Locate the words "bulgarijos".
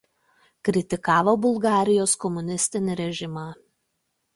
1.45-2.19